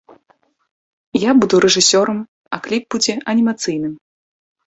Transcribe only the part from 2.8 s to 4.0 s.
будзе анімацыйным.